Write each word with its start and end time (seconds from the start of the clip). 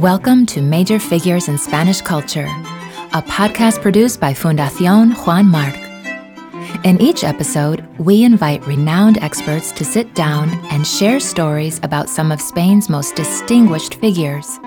Welcome 0.00 0.46
to 0.46 0.62
Major 0.62 0.98
Figures 0.98 1.48
in 1.48 1.58
Spanish 1.58 2.00
Culture, 2.00 2.46
a 3.12 3.20
podcast 3.20 3.82
produced 3.82 4.18
by 4.18 4.32
Fundación 4.32 5.12
Juan 5.26 5.46
March. 5.46 5.76
In 6.86 6.98
each 7.02 7.22
episode, 7.22 7.86
we 7.98 8.24
invite 8.24 8.66
renowned 8.66 9.18
experts 9.18 9.70
to 9.72 9.84
sit 9.84 10.14
down 10.14 10.48
and 10.70 10.86
share 10.86 11.20
stories 11.20 11.80
about 11.82 12.08
some 12.08 12.32
of 12.32 12.40
Spain's 12.40 12.88
most 12.88 13.14
distinguished 13.14 13.96
figures 13.96 14.58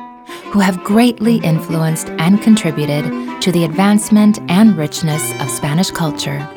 who 0.52 0.60
have 0.60 0.84
greatly 0.84 1.38
influenced 1.38 2.10
and 2.20 2.40
contributed 2.40 3.04
to 3.42 3.52
the 3.52 3.64
advancement 3.64 4.38
and 4.50 4.78
richness 4.78 5.34
of 5.42 5.50
Spanish 5.50 5.90
culture. 5.90 6.48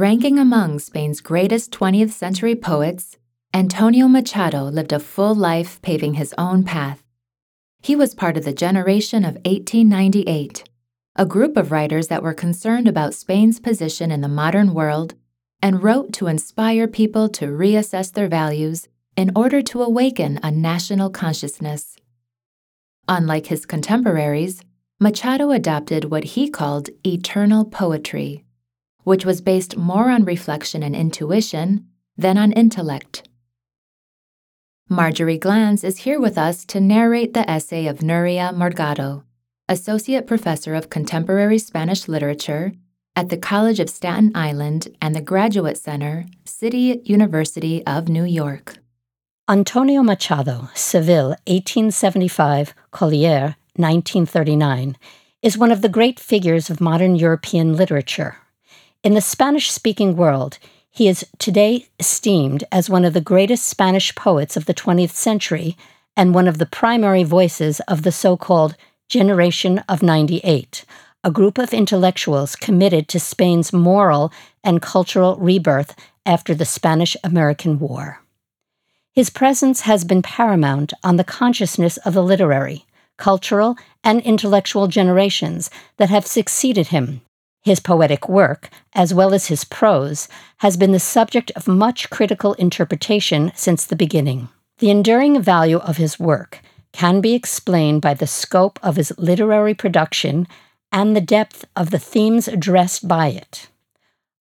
Ranking 0.00 0.38
among 0.38 0.78
Spain's 0.78 1.20
greatest 1.20 1.72
20th 1.72 2.12
century 2.12 2.54
poets, 2.54 3.18
Antonio 3.52 4.08
Machado 4.08 4.64
lived 4.64 4.94
a 4.94 4.98
full 4.98 5.34
life 5.34 5.78
paving 5.82 6.14
his 6.14 6.34
own 6.38 6.64
path. 6.64 7.02
He 7.82 7.94
was 7.94 8.14
part 8.14 8.38
of 8.38 8.46
the 8.46 8.54
generation 8.54 9.26
of 9.26 9.34
1898, 9.44 10.64
a 11.16 11.26
group 11.26 11.54
of 11.58 11.70
writers 11.70 12.08
that 12.08 12.22
were 12.22 12.32
concerned 12.32 12.88
about 12.88 13.12
Spain's 13.12 13.60
position 13.60 14.10
in 14.10 14.22
the 14.22 14.26
modern 14.26 14.72
world 14.72 15.16
and 15.60 15.82
wrote 15.82 16.14
to 16.14 16.28
inspire 16.28 16.88
people 16.88 17.28
to 17.28 17.48
reassess 17.48 18.10
their 18.10 18.26
values 18.26 18.88
in 19.18 19.30
order 19.36 19.60
to 19.60 19.82
awaken 19.82 20.40
a 20.42 20.50
national 20.50 21.10
consciousness. 21.10 21.98
Unlike 23.06 23.48
his 23.48 23.66
contemporaries, 23.66 24.62
Machado 24.98 25.50
adopted 25.50 26.06
what 26.06 26.24
he 26.24 26.48
called 26.48 26.88
eternal 27.04 27.66
poetry 27.66 28.46
which 29.10 29.24
was 29.24 29.40
based 29.40 29.76
more 29.76 30.08
on 30.08 30.24
reflection 30.24 30.84
and 30.84 30.94
intuition 30.94 31.84
than 32.16 32.38
on 32.38 32.52
intellect. 32.52 33.28
Marjorie 34.88 35.36
Glanz 35.36 35.82
is 35.82 36.04
here 36.04 36.20
with 36.20 36.38
us 36.38 36.64
to 36.66 36.78
narrate 36.78 37.34
the 37.34 37.50
essay 37.50 37.88
of 37.88 37.98
Nuria 37.98 38.54
Morgado, 38.54 39.24
Associate 39.68 40.24
Professor 40.24 40.76
of 40.76 40.90
Contemporary 40.90 41.58
Spanish 41.58 42.06
Literature 42.06 42.72
at 43.16 43.30
the 43.30 43.36
College 43.36 43.80
of 43.80 43.90
Staten 43.90 44.30
Island 44.32 44.96
and 45.02 45.12
the 45.12 45.20
Graduate 45.20 45.76
Center, 45.76 46.26
City 46.44 47.02
University 47.04 47.84
of 47.88 48.08
New 48.08 48.24
York. 48.24 48.76
Antonio 49.48 50.04
Machado, 50.04 50.68
Seville, 50.72 51.30
1875, 51.48 52.74
Collioure, 52.92 53.56
1939, 53.74 54.96
is 55.42 55.58
one 55.58 55.72
of 55.72 55.82
the 55.82 55.88
great 55.88 56.20
figures 56.20 56.70
of 56.70 56.80
modern 56.80 57.16
European 57.16 57.76
literature. 57.76 58.36
In 59.02 59.14
the 59.14 59.22
Spanish 59.22 59.70
speaking 59.70 60.14
world, 60.14 60.58
he 60.90 61.08
is 61.08 61.26
today 61.38 61.86
esteemed 61.98 62.64
as 62.70 62.90
one 62.90 63.06
of 63.06 63.14
the 63.14 63.20
greatest 63.22 63.66
Spanish 63.66 64.14
poets 64.14 64.58
of 64.58 64.66
the 64.66 64.74
20th 64.74 65.12
century 65.12 65.74
and 66.18 66.34
one 66.34 66.46
of 66.46 66.58
the 66.58 66.66
primary 66.66 67.22
voices 67.22 67.80
of 67.88 68.02
the 68.02 68.12
so 68.12 68.36
called 68.36 68.76
Generation 69.08 69.78
of 69.88 70.02
98, 70.02 70.84
a 71.24 71.30
group 71.30 71.56
of 71.56 71.72
intellectuals 71.72 72.54
committed 72.54 73.08
to 73.08 73.18
Spain's 73.18 73.72
moral 73.72 74.30
and 74.62 74.82
cultural 74.82 75.34
rebirth 75.36 75.96
after 76.26 76.54
the 76.54 76.66
Spanish 76.66 77.16
American 77.24 77.78
War. 77.78 78.20
His 79.14 79.30
presence 79.30 79.80
has 79.82 80.04
been 80.04 80.20
paramount 80.20 80.92
on 81.02 81.16
the 81.16 81.24
consciousness 81.24 81.96
of 81.98 82.12
the 82.12 82.22
literary, 82.22 82.84
cultural, 83.16 83.78
and 84.04 84.20
intellectual 84.20 84.88
generations 84.88 85.70
that 85.96 86.10
have 86.10 86.26
succeeded 86.26 86.88
him 86.88 87.22
his 87.62 87.80
poetic 87.80 88.28
work, 88.28 88.70
as 88.94 89.12
well 89.12 89.34
as 89.34 89.46
his 89.46 89.64
prose, 89.64 90.28
has 90.58 90.76
been 90.76 90.92
the 90.92 91.00
subject 91.00 91.50
of 91.56 91.68
much 91.68 92.10
critical 92.10 92.54
interpretation 92.54 93.52
since 93.54 93.84
the 93.84 93.96
beginning. 93.96 94.48
The 94.78 94.90
enduring 94.90 95.42
value 95.42 95.78
of 95.78 95.98
his 95.98 96.18
work 96.18 96.60
can 96.92 97.20
be 97.20 97.34
explained 97.34 98.00
by 98.02 98.14
the 98.14 98.26
scope 98.26 98.78
of 98.82 98.96
his 98.96 99.12
literary 99.18 99.74
production 99.74 100.48
and 100.90 101.14
the 101.14 101.20
depth 101.20 101.64
of 101.76 101.90
the 101.90 101.98
themes 101.98 102.48
addressed 102.48 103.06
by 103.06 103.28
it. 103.28 103.68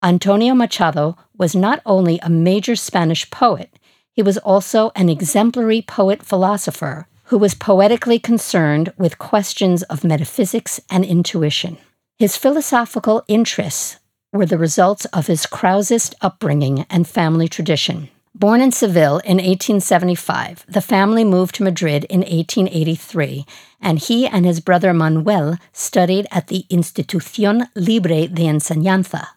Antonio 0.04 0.54
Machado 0.54 1.18
was 1.38 1.56
not 1.56 1.82
only 1.86 2.20
a 2.20 2.30
major 2.30 2.76
Spanish 2.76 3.30
poet, 3.32 3.80
he 4.12 4.22
was 4.22 4.38
also 4.38 4.92
an 4.96 5.10
exemplary 5.10 5.82
poet 5.82 6.24
philosopher 6.24 7.08
who 7.26 7.38
was 7.38 7.54
poetically 7.54 8.20
concerned 8.20 8.94
with 8.98 9.20
questions 9.20 9.84
of 9.84 10.04
metaphysics 10.04 10.80
and 10.90 11.04
intuition. 11.04 11.78
His 12.20 12.36
philosophical 12.36 13.24
interests 13.28 13.98
were 14.34 14.48
the 14.48 14.58
results 14.58 15.06
of 15.06 15.28
his 15.28 15.46
Krausist 15.46 16.16
upbringing 16.20 16.88
and 16.90 17.08
family 17.08 17.48
tradition. 17.48 18.10
Born 18.34 18.60
in 18.60 18.72
Seville 18.72 19.20
in 19.20 19.38
1875, 19.38 20.66
the 20.68 20.82
family 20.82 21.24
moved 21.24 21.56
to 21.56 21.64
Madrid 21.64 22.06
in 22.06 22.22
1883, 22.22 23.46
and 23.80 24.00
he 24.00 24.26
and 24.26 24.46
his 24.46 24.60
brother 24.60 24.94
Manuel 24.94 25.58
studied 25.74 26.26
at 26.32 26.48
the 26.48 26.66
Institución 26.72 27.70
Libre 27.76 28.28
de 28.28 28.44
Enseñanza, 28.44 29.28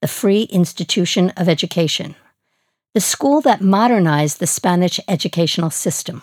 the 0.00 0.08
Free 0.08 0.42
Institution 0.44 1.30
of 1.36 1.48
Education, 1.48 2.16
the 2.94 3.00
school 3.00 3.40
that 3.42 3.60
modernized 3.60 4.40
the 4.40 4.46
Spanish 4.48 4.98
educational 5.06 5.70
system. 5.70 6.22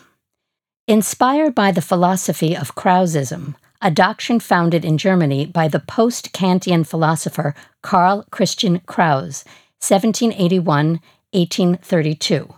Inspired 0.90 1.56
by 1.56 1.72
the 1.72 1.82
philosophy 1.82 2.56
of 2.56 2.76
Krausism, 2.76 3.56
a 3.82 3.92
doctrine 3.92 4.40
founded 4.40 4.86
in 4.86 4.98
Germany 4.98 5.46
by 5.46 5.68
the 5.68 5.80
post 5.80 6.32
Kantian 6.34 6.86
philosopher 6.86 7.56
Karl 7.82 8.26
Christian 8.32 8.80
Krause, 8.82 9.44
1781 9.80 11.00
1832. 11.34 12.54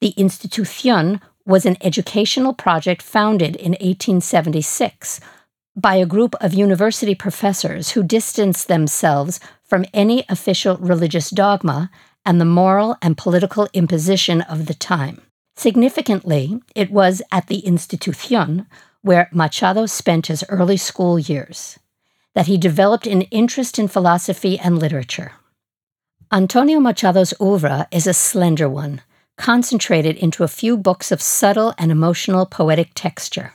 The 0.00 0.14
Institution 0.16 1.20
was 1.46 1.66
an 1.66 1.76
educational 1.82 2.54
project 2.54 3.02
founded 3.02 3.54
in 3.56 3.72
1876 3.72 5.20
by 5.76 5.96
a 5.96 6.06
group 6.06 6.34
of 6.40 6.54
university 6.54 7.14
professors 7.14 7.90
who 7.90 8.02
distanced 8.02 8.68
themselves 8.68 9.40
from 9.64 9.84
any 9.92 10.24
official 10.28 10.76
religious 10.78 11.30
dogma 11.30 11.90
and 12.24 12.40
the 12.40 12.44
moral 12.46 12.96
and 13.02 13.18
political 13.18 13.68
imposition 13.72 14.40
of 14.42 14.66
the 14.66 14.74
time. 14.74 15.20
Significantly, 15.56 16.60
it 16.74 16.90
was 16.90 17.22
at 17.30 17.48
the 17.48 17.58
Institution 17.60 18.66
where 19.04 19.28
Machado 19.32 19.84
spent 19.84 20.28
his 20.28 20.42
early 20.48 20.78
school 20.78 21.18
years, 21.18 21.78
that 22.34 22.46
he 22.46 22.56
developed 22.56 23.06
an 23.06 23.20
interest 23.22 23.78
in 23.78 23.86
philosophy 23.86 24.58
and 24.58 24.78
literature. 24.78 25.32
Antonio 26.32 26.80
Machado's 26.80 27.34
oeuvre 27.38 27.86
is 27.92 28.06
a 28.06 28.14
slender 28.14 28.66
one, 28.66 29.02
concentrated 29.36 30.16
into 30.16 30.42
a 30.42 30.48
few 30.48 30.78
books 30.78 31.12
of 31.12 31.20
subtle 31.20 31.74
and 31.76 31.92
emotional 31.92 32.46
poetic 32.46 32.92
texture. 32.94 33.52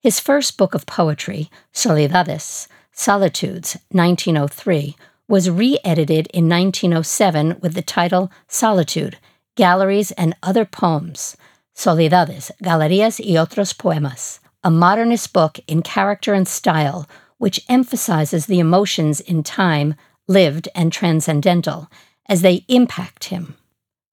His 0.00 0.18
first 0.18 0.58
book 0.58 0.74
of 0.74 0.86
poetry, 0.86 1.50
Soledades, 1.72 2.66
Solitudes, 2.90 3.78
1903, 3.92 4.96
was 5.28 5.48
re 5.48 5.78
edited 5.84 6.26
in 6.34 6.48
1907 6.48 7.58
with 7.60 7.74
the 7.74 7.82
title 7.82 8.32
Solitude 8.48 9.18
Galleries 9.54 10.10
and 10.12 10.34
Other 10.42 10.64
Poems, 10.64 11.36
Soledades, 11.76 12.50
Galerías 12.60 13.20
y 13.24 13.36
Otros 13.36 13.72
Poemas, 13.72 14.40
a 14.64 14.70
modernist 14.70 15.32
book 15.32 15.60
in 15.68 15.82
character 15.82 16.32
and 16.34 16.48
style 16.48 17.06
which 17.38 17.64
emphasizes 17.68 18.46
the 18.46 18.58
emotions 18.58 19.20
in 19.20 19.42
time, 19.42 19.94
lived 20.26 20.68
and 20.74 20.92
transcendental, 20.92 21.90
as 22.26 22.40
they 22.40 22.64
impact 22.68 23.24
him. 23.24 23.54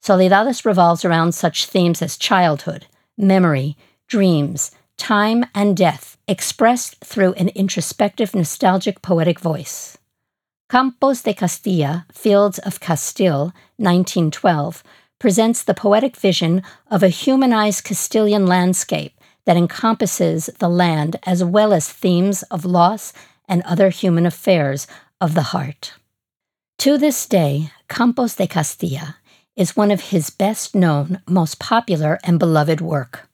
Soledades 0.03 0.65
revolves 0.65 1.05
around 1.05 1.33
such 1.33 1.65
themes 1.65 2.01
as 2.01 2.17
childhood, 2.17 2.87
memory, 3.17 3.77
dreams, 4.07 4.71
time, 4.97 5.45
and 5.55 5.77
death, 5.77 6.17
expressed 6.27 6.97
through 7.05 7.33
an 7.33 7.49
introspective, 7.49 8.35
nostalgic, 8.35 9.01
poetic 9.01 9.39
voice. 9.39 9.97
Campos 10.69 11.21
de 11.21 11.33
Castilla, 11.33 12.05
Fields 12.11 12.59
of 12.59 12.79
Castile, 12.79 13.53
1912, 13.77 14.83
presents 15.19 15.63
the 15.63 15.73
poetic 15.73 16.17
vision 16.17 16.63
of 16.89 17.03
a 17.03 17.09
humanized 17.09 17.83
Castilian 17.83 18.47
landscape 18.47 19.13
that 19.45 19.57
encompasses 19.57 20.49
the 20.59 20.69
land 20.69 21.17
as 21.23 21.43
well 21.43 21.73
as 21.73 21.91
themes 21.91 22.43
of 22.43 22.65
loss 22.65 23.13
and 23.47 23.61
other 23.63 23.89
human 23.89 24.25
affairs 24.25 24.87
of 25.19 25.33
the 25.33 25.51
heart. 25.53 25.93
To 26.79 26.97
this 26.97 27.25
day, 27.25 27.71
Campos 27.89 28.35
de 28.35 28.47
Castilla 28.47 29.17
is 29.55 29.75
one 29.75 29.91
of 29.91 30.09
his 30.09 30.29
best 30.29 30.73
known, 30.73 31.21
most 31.27 31.59
popular, 31.59 32.19
and 32.23 32.39
beloved 32.39 32.81
work. 32.81 33.29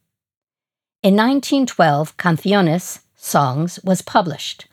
In 1.02 1.14
1912, 1.14 2.16
Canciones, 2.16 3.00
Songs, 3.14 3.78
was 3.84 4.02
published, 4.02 4.66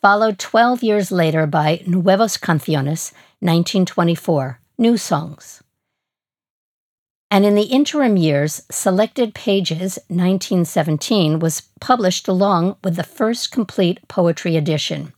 followed 0.00 0.38
12 0.38 0.82
years 0.82 1.10
later 1.10 1.46
by 1.46 1.82
Nuevas 1.86 2.36
Canciones, 2.36 3.12
1924, 3.40 4.60
New 4.78 4.96
Songs 4.96 5.62
and 7.30 7.46
in 7.46 7.54
the 7.54 7.62
interim 7.62 8.16
years, 8.16 8.62
Selected 8.70 9.34
Pages 9.34 9.98
1917 10.08 11.38
was 11.38 11.62
published 11.80 12.26
along 12.26 12.76
with 12.82 12.96
the 12.96 13.04
first 13.04 13.52
complete 13.52 14.00
poetry 14.08 14.56
edition, 14.56 15.12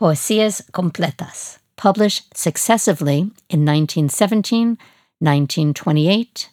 Poesías 0.00 0.62
Completas, 0.70 1.58
published 1.76 2.36
successively 2.36 3.30
in 3.50 3.64
1917, 3.64 4.78
1928, 5.18 6.48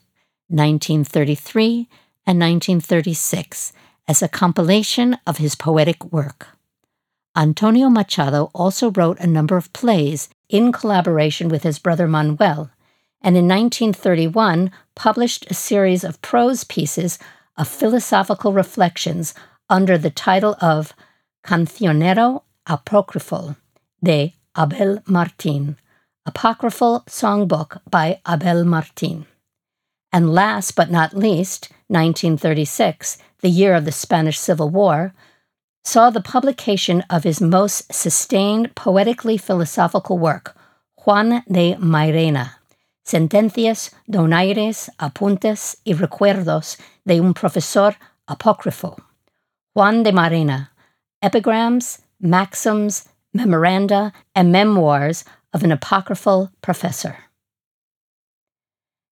1933, 0.47 1.89
and 2.25 2.39
1936 2.39 3.73
as 4.07 4.23
a 4.23 4.27
compilation 4.27 5.17
of 5.27 5.37
his 5.37 5.53
poetic 5.53 6.03
work. 6.11 6.47
Antonio 7.37 7.89
Machado 7.89 8.49
also 8.55 8.89
wrote 8.91 9.19
a 9.19 9.27
number 9.27 9.57
of 9.57 9.71
plays 9.73 10.29
in 10.49 10.71
collaboration 10.71 11.49
with 11.49 11.63
his 11.63 11.77
brother 11.77 12.07
Manuel, 12.07 12.71
and 13.25 13.35
in 13.35 13.47
1931 13.47 14.71
published 14.93 15.49
a 15.49 15.55
series 15.55 16.03
of 16.03 16.21
prose 16.21 16.63
pieces 16.63 17.17
of 17.57 17.67
philosophical 17.67 18.53
reflections 18.53 19.33
under 19.67 19.97
the 19.97 20.11
title 20.11 20.55
of 20.61 20.93
Cancionero 21.43 22.43
Apócrifo 22.69 23.55
de 24.03 24.35
Abel 24.55 24.99
Martín, 25.07 25.75
Apocryphal 26.27 27.03
Songbook 27.07 27.81
by 27.89 28.19
Abel 28.27 28.63
Martín. 28.63 29.25
And 30.13 30.31
last 30.31 30.75
but 30.75 30.91
not 30.91 31.17
least, 31.17 31.69
1936, 31.87 33.17
the 33.39 33.49
year 33.49 33.73
of 33.73 33.85
the 33.85 33.91
Spanish 33.91 34.37
Civil 34.37 34.69
War, 34.69 35.15
saw 35.83 36.11
the 36.11 36.21
publication 36.21 37.03
of 37.09 37.23
his 37.23 37.41
most 37.41 37.91
sustained 37.91 38.75
poetically 38.75 39.37
philosophical 39.37 40.19
work, 40.19 40.55
Juan 41.05 41.43
de 41.51 41.75
Mairena, 41.75 42.51
Sentencias, 43.05 43.91
Donaires, 44.09 44.89
Apuntes 44.99 45.77
y 45.85 45.93
Recuerdos 45.93 46.77
de 47.05 47.19
un 47.21 47.33
Profesor 47.33 47.95
Apócrifo. 48.27 48.97
Juan 49.75 50.03
de 50.03 50.11
Mairena, 50.11 50.69
Epigrams, 51.21 52.01
Maxims, 52.19 53.07
Memoranda, 53.33 54.11
and 54.33 54.51
Memoirs 54.51 55.23
of 55.53 55.63
an 55.63 55.71
Apocryphal 55.71 56.49
Professor. 56.61 57.17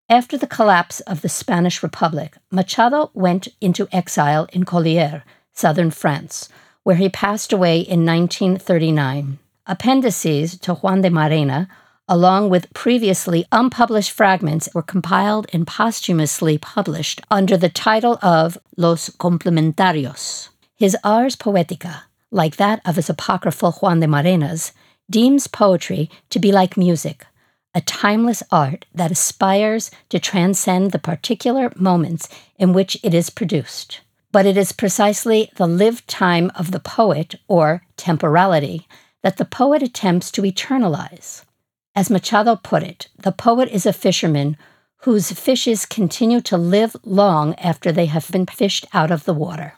After 0.10 0.38
the 0.38 0.48
collapse 0.48 1.00
of 1.02 1.22
the 1.22 1.30
Spanish 1.30 1.84
Republic, 1.84 2.38
Machado 2.52 3.12
went 3.14 3.48
into 3.62 3.88
exile 3.92 4.48
in 4.54 4.64
Collioure, 4.64 5.24
southern 5.54 5.92
France, 5.92 6.50
where 6.84 6.96
he 6.96 7.10
passed 7.10 7.54
away 7.54 7.80
in 7.80 8.06
1939. 8.06 9.38
Appendices 9.68 10.58
to 10.60 10.76
Juan 10.76 11.02
de 11.02 11.10
Mairena, 11.10 11.68
along 12.08 12.50
with 12.50 12.74
previously 12.74 13.46
unpublished 13.52 14.12
fragments, 14.12 14.70
were 14.74 14.82
compiled 14.82 15.48
and 15.54 15.66
posthumously 15.66 16.58
published 16.58 17.22
under 17.32 17.56
the 17.56 17.70
title 17.70 18.20
of 18.22 18.58
Los 18.76 19.10
Complementarios. 19.10 20.50
His 20.76 20.98
Ars 21.04 21.36
Poetica, 21.36 22.04
like 22.32 22.58
that 22.58 22.82
of 22.86 22.98
his 22.98 23.10
apocryphal 23.10 23.74
Juan 23.74 24.00
de 24.00 24.08
Mairena's, 24.08 24.74
deems 25.10 25.48
poetry 25.48 26.10
to 26.30 26.40
be 26.40 26.52
like 26.52 26.76
music, 26.76 27.26
a 27.76 27.82
timeless 27.82 28.44
art 28.52 28.86
that 28.94 29.12
aspires 29.12 29.92
to 30.10 30.20
transcend 30.20 30.92
the 30.92 31.00
particular 31.00 31.72
moments 31.76 32.28
in 32.58 32.74
which 32.74 32.98
it 33.04 33.14
is 33.14 33.30
produced. 33.30 34.02
But 34.32 34.46
it 34.46 34.58
is 34.58 34.72
precisely 34.72 35.52
the 35.56 35.68
lived 35.68 36.08
time 36.08 36.52
of 36.56 36.72
the 36.72 36.80
poet, 36.80 37.36
or 37.48 37.84
temporality, 37.98 38.88
that 39.22 39.38
the 39.38 39.46
poet 39.46 39.84
attempts 39.84 40.32
to 40.32 40.42
eternalize. 40.42 41.44
As 41.96 42.10
Machado 42.10 42.56
put 42.56 42.84
it, 42.84 43.08
the 43.18 43.32
poet 43.32 43.70
is 43.70 43.86
a 43.86 43.94
fisherman 43.94 44.58
whose 44.98 45.32
fishes 45.32 45.86
continue 45.86 46.42
to 46.42 46.58
live 46.58 46.96
long 47.04 47.54
after 47.56 47.92
they 47.92 48.08
have 48.08 48.32
been 48.32 48.46
fished 48.46 48.86
out 48.94 49.12
of 49.12 49.26
the 49.26 49.34
water. 49.34 49.76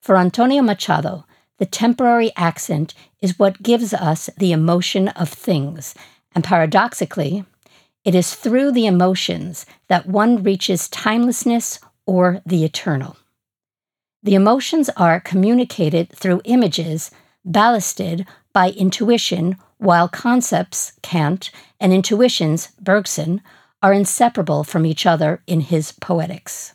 For 0.00 0.16
Antonio 0.16 0.62
Machado, 0.62 1.26
the 1.58 1.66
temporary 1.66 2.32
accent 2.36 2.94
is 3.20 3.38
what 3.38 3.62
gives 3.62 3.92
us 3.92 4.30
the 4.36 4.52
emotion 4.52 5.08
of 5.08 5.28
things 5.28 5.94
and 6.34 6.44
paradoxically, 6.44 7.44
it 8.04 8.14
is 8.14 8.34
through 8.34 8.72
the 8.72 8.86
emotions 8.86 9.66
that 9.88 10.06
one 10.06 10.42
reaches 10.42 10.88
timelessness 10.88 11.78
or 12.06 12.40
the 12.44 12.64
eternal. 12.64 13.16
The 14.22 14.34
emotions 14.34 14.88
are 14.96 15.20
communicated 15.20 16.10
through 16.10 16.42
images 16.44 17.10
ballasted 17.44 18.26
by 18.52 18.70
intuition, 18.70 19.56
while 19.82 20.08
concepts, 20.08 20.92
Kant, 21.02 21.50
and 21.80 21.92
intuitions, 21.92 22.68
Bergson, 22.80 23.40
are 23.82 23.92
inseparable 23.92 24.62
from 24.62 24.86
each 24.86 25.06
other 25.06 25.42
in 25.46 25.60
his 25.60 25.92
poetics. 25.92 26.74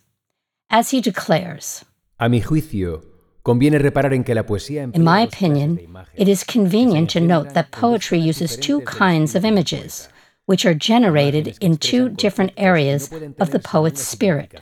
As 0.70 0.92
he 0.92 1.00
declares, 1.00 1.86
A 2.20 2.28
mi 2.28 2.42
juicio, 2.42 3.02
conviene 3.44 3.80
reparar 3.80 4.14
en 4.14 4.26
que 4.26 4.36
la 4.36 4.44
poesía 4.44 4.94
in 4.94 5.04
my 5.04 5.22
opinion, 5.22 5.80
it 6.16 6.28
is 6.28 6.44
convenient 6.44 7.10
to 7.12 7.22
note 7.22 7.54
that 7.54 7.72
poetry 7.72 8.20
uses 8.20 8.58
two 8.58 8.82
kinds 8.82 9.36
of 9.36 9.46
images, 9.46 10.10
which 10.46 10.66
are 10.66 10.74
generated 10.74 11.58
in 11.62 11.78
two 11.78 12.10
different 12.10 12.52
areas 12.58 13.10
of 13.40 13.52
the 13.52 13.60
poet's 13.60 14.02
spirit. 14.02 14.60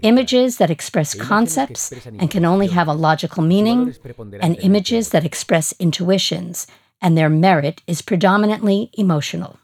Images 0.00 0.56
that 0.56 0.70
express 0.70 1.14
concepts 1.14 1.92
and 2.06 2.30
can 2.30 2.46
only 2.46 2.68
have 2.68 2.88
a 2.88 2.94
logical 2.94 3.42
meaning, 3.42 3.94
and 4.40 4.56
images 4.60 5.10
that 5.10 5.24
express 5.26 5.74
intuitions, 5.78 6.66
and 7.04 7.18
their 7.18 7.28
merit 7.28 7.82
is 7.86 8.00
predominantly 8.00 8.90
emotional. 8.94 9.58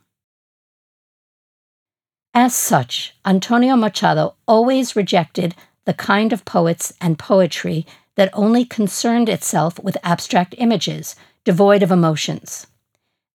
As 2.35 2.55
such, 2.55 3.17
Antonio 3.25 3.77
Machado 3.77 4.35
always 4.47 4.95
rejected 4.95 5.55
the 5.87 5.95
kind 5.95 6.35
of 6.35 6.45
poets 6.45 6.93
and 7.01 7.19
poetry 7.19 7.87
that 8.17 8.29
only 8.35 8.67
concerned 8.67 9.31
itself 9.31 9.83
with 9.83 9.97
abstract 10.03 10.55
images, 10.59 11.17
devoid 11.45 11.83
of 11.83 11.91
emotions. 11.91 12.67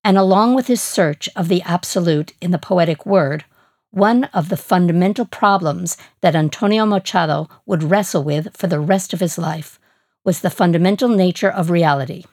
And 0.04 0.19
along 0.19 0.54
with 0.54 0.68
his 0.68 0.84
search 0.84 1.28
of 1.36 1.48
the 1.48 1.63
absolute 1.63 2.34
in 2.40 2.52
the 2.52 2.60
poetic 2.60 3.07
word, 3.07 3.44
one 3.90 4.25
of 4.25 4.50
the 4.50 4.57
fundamental 4.57 5.25
problems 5.25 5.98
that 6.22 6.36
Antonio 6.36 6.86
Machado 6.86 7.50
would 7.66 7.81
wrestle 7.81 8.24
with 8.24 8.56
for 8.56 8.68
the 8.68 8.80
rest 8.80 9.13
of 9.13 9.19
his 9.19 9.40
life 9.40 9.80
was 10.24 10.42
the 10.42 10.52
fundamental 10.52 11.10
nature 11.10 11.50
of 11.50 11.72
reality. 11.72 12.25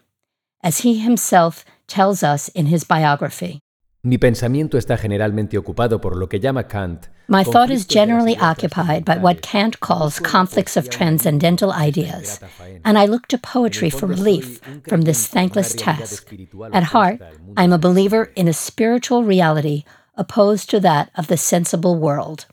As 0.63 0.79
he 0.79 0.99
himself 0.99 1.65
tells 1.89 2.23
us 2.23 2.49
in 2.49 2.67
his 2.67 2.85
biography, 2.85 3.59
Mi 4.05 4.19
pensamiento 4.19 4.79
está 4.79 4.97
generalmente 4.97 5.57
ocupado 5.57 6.01
por 6.01 6.17
lo 6.17 6.27
que 6.27 6.41
llama 6.41 6.65
Kant. 6.65 7.09
My 7.29 7.45
thought 7.45 7.71
is 7.71 7.87
generally 7.87 8.37
occupied 8.37 9.05
by 9.05 9.17
what 9.19 9.43
Kant 9.43 9.79
calls 9.79 10.19
conflicts 10.19 10.77
of 10.77 10.91
transcendental 10.91 11.73
ideas, 11.73 12.41
and 12.85 12.99
I 12.99 13.07
look 13.07 13.29
to 13.29 13.39
poetry 13.39 13.91
for 13.91 14.07
relief 14.07 14.61
from 14.89 15.03
this 15.03 15.29
thankless 15.29 15.73
task. 15.75 16.33
At 16.73 16.83
heart, 16.83 17.21
I 17.57 17.63
am 17.63 17.73
a 17.73 17.79
believer 17.79 18.33
in 18.35 18.49
a 18.49 18.53
spiritual 18.53 19.23
reality 19.23 19.85
opposed 20.17 20.69
to 20.71 20.81
that 20.81 21.11
of 21.15 21.29
the 21.29 21.37
sensible 21.37 21.97
world. 21.97 22.47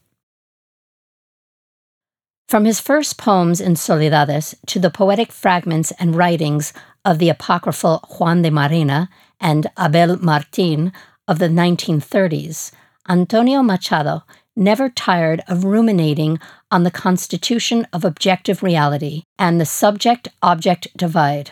From 2.48 2.66
his 2.66 2.80
first 2.80 3.18
poems 3.18 3.60
in 3.60 3.74
Soledades 3.74 4.56
to 4.68 4.80
the 4.80 4.90
poetic 4.92 5.32
fragments 5.32 5.92
and 6.00 6.16
writings 6.16 6.74
of 7.10 7.18
the 7.18 7.30
apocryphal 7.30 8.06
Juan 8.20 8.44
de 8.44 8.52
Mairena 8.52 9.10
and 9.40 9.66
Abel 9.80 10.16
Martin 10.18 10.94
of 11.28 11.40
the 11.40 11.48
1930s, 11.48 12.72
Antonio 13.10 13.64
Machado 13.64 14.22
never 14.56 14.90
tired 14.90 15.42
of 15.48 15.64
ruminating 15.64 16.38
on 16.70 16.84
the 16.84 16.92
constitution 16.92 17.88
of 17.92 18.06
objective 18.06 18.62
reality 18.62 19.24
and 19.40 19.60
the 19.60 19.66
subject 19.66 20.28
object 20.44 20.88
divide. 20.96 21.50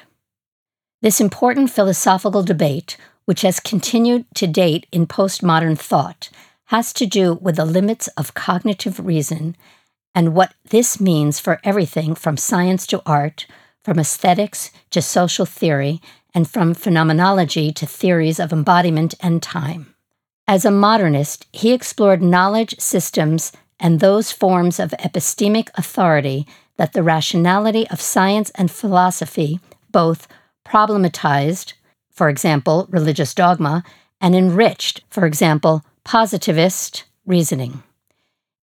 This 1.01 1.19
important 1.19 1.71
philosophical 1.71 2.43
debate, 2.43 2.95
which 3.25 3.41
has 3.41 3.59
continued 3.59 4.25
to 4.35 4.45
date 4.45 4.85
in 4.91 5.07
postmodern 5.07 5.75
thought, 5.75 6.29
has 6.65 6.93
to 6.93 7.07
do 7.07 7.33
with 7.33 7.55
the 7.55 7.65
limits 7.65 8.07
of 8.09 8.35
cognitive 8.35 9.03
reason 9.03 9.55
and 10.13 10.35
what 10.35 10.53
this 10.69 11.01
means 11.01 11.39
for 11.39 11.59
everything 11.63 12.13
from 12.13 12.37
science 12.37 12.85
to 12.87 13.01
art, 13.07 13.47
from 13.87 13.99
aesthetics 13.99 14.69
to 14.89 15.01
social 15.01 15.45
theory, 15.45 16.01
and 16.33 16.49
from 16.49 16.73
phenomenology 16.73 17.71
to 17.71 17.85
theories 17.85 18.37
of 18.37 18.51
embodiment 18.51 19.15
and 19.21 19.41
time. 19.41 19.95
As 20.45 20.65
a 20.65 20.71
modernist, 20.71 21.45
he 21.53 21.71
explored 21.71 22.21
knowledge 22.21 22.77
systems 22.79 23.53
and 23.79 24.01
those 24.01 24.29
forms 24.33 24.77
of 24.77 24.91
epistemic 24.99 25.69
authority 25.75 26.45
that 26.75 26.91
the 26.91 27.01
rationality 27.01 27.87
of 27.87 28.01
science 28.01 28.51
and 28.55 28.69
philosophy 28.69 29.61
both 29.89 30.27
problematized, 30.67 31.71
for 32.11 32.27
example, 32.27 32.87
religious 32.89 33.33
dogma, 33.33 33.85
and 34.19 34.35
enriched, 34.35 35.01
for 35.09 35.25
example, 35.25 35.81
positivist 36.03 37.05
reasoning. 37.25 37.83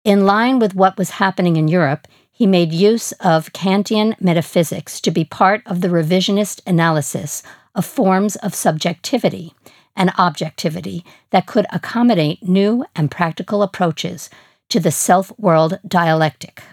In 0.04 0.26
line 0.26 0.58
with 0.58 0.74
what 0.74 0.98
was 0.98 1.16
happening 1.16 1.56
in 1.56 1.66
Europe, 1.66 2.06
he 2.36 2.48
made 2.48 2.72
use 2.72 3.12
of 3.20 3.52
Kantian 3.52 4.20
metaphysics 4.20 5.00
to 5.00 5.12
be 5.12 5.24
part 5.24 5.62
of 5.66 5.80
the 5.80 5.88
revisionist 5.88 6.60
analysis 6.66 7.44
of 7.76 7.86
forms 7.86 8.34
of 8.36 8.56
subjectivity 8.56 9.54
and 9.94 10.12
objectivity 10.18 11.04
that 11.30 11.46
could 11.46 11.64
accommodate 11.72 12.42
new 12.42 12.84
and 12.96 13.08
practical 13.08 13.62
approaches 13.62 14.28
to 14.68 14.80
the 14.80 14.90
self 14.90 15.32
world 15.38 15.78
dialectic. 15.86 16.64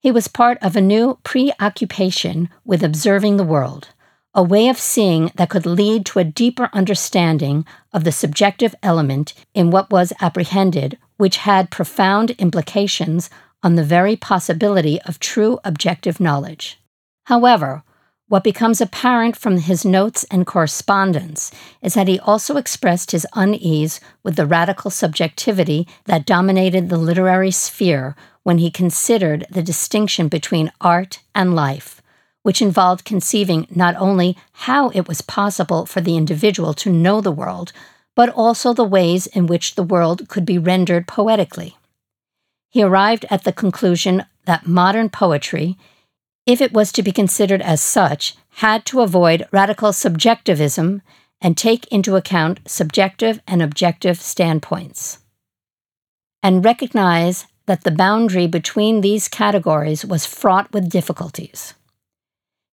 He 0.00 0.10
was 0.10 0.28
part 0.28 0.58
of 0.60 0.76
a 0.76 0.82
new 0.82 1.18
preoccupation 1.24 2.50
with 2.66 2.84
observing 2.84 3.38
the 3.38 3.44
world, 3.44 3.88
a 4.34 4.42
way 4.42 4.68
of 4.68 4.78
seeing 4.78 5.32
that 5.36 5.48
could 5.48 5.64
lead 5.64 6.04
to 6.06 6.18
a 6.18 6.24
deeper 6.24 6.68
understanding 6.74 7.64
of 7.94 8.04
the 8.04 8.12
subjective 8.12 8.74
element 8.82 9.32
in 9.54 9.70
what 9.70 9.90
was 9.90 10.12
apprehended 10.20 10.98
which 11.16 11.38
had 11.38 11.70
profound 11.70 12.30
implications 12.32 13.30
on 13.62 13.74
the 13.74 13.84
very 13.84 14.16
possibility 14.16 15.00
of 15.02 15.18
true 15.18 15.58
objective 15.64 16.20
knowledge. 16.20 16.78
However, 17.24 17.82
what 18.30 18.44
becomes 18.44 18.80
apparent 18.80 19.36
from 19.36 19.58
his 19.58 19.84
notes 19.84 20.24
and 20.30 20.46
correspondence 20.46 21.50
is 21.82 21.94
that 21.94 22.06
he 22.06 22.20
also 22.20 22.56
expressed 22.56 23.10
his 23.10 23.26
unease 23.34 23.98
with 24.22 24.36
the 24.36 24.46
radical 24.46 24.88
subjectivity 24.88 25.88
that 26.04 26.26
dominated 26.26 26.88
the 26.88 26.96
literary 26.96 27.50
sphere 27.50 28.14
when 28.44 28.58
he 28.58 28.70
considered 28.70 29.46
the 29.50 29.64
distinction 29.64 30.28
between 30.28 30.70
art 30.80 31.18
and 31.34 31.56
life, 31.56 32.00
which 32.42 32.62
involved 32.62 33.04
conceiving 33.04 33.66
not 33.68 33.96
only 33.96 34.38
how 34.52 34.90
it 34.90 35.08
was 35.08 35.22
possible 35.22 35.84
for 35.84 36.00
the 36.00 36.16
individual 36.16 36.72
to 36.72 36.92
know 36.92 37.20
the 37.20 37.32
world, 37.32 37.72
but 38.14 38.28
also 38.28 38.72
the 38.72 38.84
ways 38.84 39.26
in 39.26 39.48
which 39.48 39.74
the 39.74 39.82
world 39.82 40.28
could 40.28 40.46
be 40.46 40.56
rendered 40.56 41.08
poetically. 41.08 41.76
He 42.70 42.82
arrived 42.82 43.26
at 43.30 43.44
the 43.44 43.52
conclusion 43.52 44.24
that 44.46 44.66
modern 44.66 45.10
poetry, 45.10 45.76
if 46.46 46.60
it 46.60 46.72
was 46.72 46.92
to 46.92 47.02
be 47.02 47.12
considered 47.12 47.60
as 47.60 47.80
such, 47.80 48.36
had 48.54 48.84
to 48.86 49.00
avoid 49.00 49.46
radical 49.50 49.92
subjectivism 49.92 51.02
and 51.40 51.56
take 51.56 51.86
into 51.88 52.16
account 52.16 52.60
subjective 52.66 53.40
and 53.46 53.60
objective 53.60 54.20
standpoints, 54.20 55.18
and 56.42 56.64
recognize 56.64 57.46
that 57.66 57.84
the 57.84 57.90
boundary 57.90 58.46
between 58.46 59.00
these 59.00 59.28
categories 59.28 60.04
was 60.04 60.26
fraught 60.26 60.72
with 60.72 60.90
difficulties. 60.90 61.74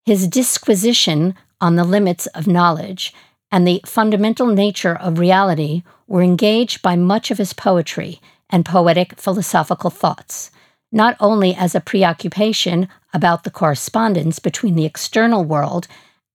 His 0.06 0.27
disquisition 0.27 1.36
on 1.60 1.75
the 1.75 1.84
limits 1.84 2.27
of 2.27 2.48
knowledge 2.48 3.13
and 3.51 3.68
the 3.68 3.82
fundamental 3.86 4.48
nature 4.48 4.96
of 4.96 5.20
reality 5.20 5.84
were 6.08 6.22
engaged 6.22 6.82
by 6.82 6.96
much 6.96 7.32
of 7.32 7.38
his 7.38 7.54
poetry 7.54 8.22
and 8.50 8.66
poetic 8.66 9.20
philosophical 9.20 9.89
thoughts, 9.89 10.51
not 10.92 11.16
only 11.20 11.54
as 11.56 11.75
a 11.75 11.82
preoccupation 11.82 12.88
about 13.13 13.44
the 13.44 13.51
correspondence 13.51 14.39
between 14.39 14.75
the 14.75 14.86
external 14.86 15.44
world 15.44 15.88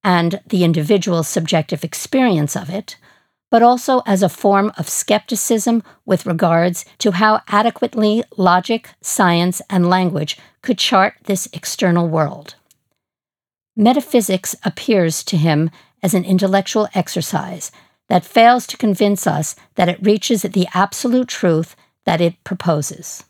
and 0.05 0.41
the 0.47 0.65
individual's 0.65 1.29
subjective 1.29 1.85
experience 1.85 2.57
of 2.57 2.69
it, 2.69 2.97
but 3.51 3.63
also 3.63 4.03
as 4.07 4.23
a 4.23 4.29
form 4.29 4.73
of 4.79 4.89
skepticism 4.89 5.83
with 6.07 6.27
regards 6.27 6.85
to 6.99 7.13
how 7.13 7.41
adequately 7.49 8.25
logic, 8.37 8.89
science, 9.03 9.61
and 9.69 9.91
language 9.91 10.39
could 10.63 10.79
chart 10.79 11.15
this 11.25 11.49
external 11.53 12.09
world. 12.09 12.55
Metaphysics 13.77 14.57
appears 14.65 15.23
to 15.25 15.37
him 15.37 15.71
as 16.03 16.15
an 16.15 16.25
intellectual 16.25 16.89
exercise 16.95 17.71
that 18.09 18.25
fails 18.25 18.67
to 18.67 18.77
convince 18.77 19.27
us 19.27 19.55
that 19.77 19.89
it 19.89 20.03
reaches 20.03 20.43
the 20.43 20.67
absolute 20.75 21.29
truth 21.29 21.77
that 22.05 22.21
it 22.21 22.43
proposes. 22.45 23.25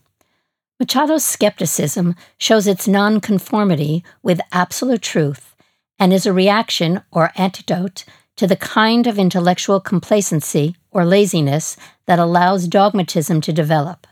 Machado's 0.80 1.24
skepticism 1.24 2.16
shows 2.38 2.66
its 2.66 2.88
nonconformity 2.88 4.04
with 4.22 4.40
absolute 4.50 5.02
truth 5.02 5.54
and 5.98 6.12
is 6.12 6.26
a 6.26 6.32
reaction 6.32 7.02
or 7.12 7.30
antidote 7.36 8.04
to 8.36 8.46
the 8.46 8.56
kind 8.56 9.06
of 9.06 9.18
intellectual 9.18 9.78
complacency 9.78 10.74
or 10.90 11.04
laziness 11.04 11.76
that 12.06 12.18
allows 12.18 12.66
dogmatism 12.66 13.40
to 13.40 13.52
develop. 13.52 14.06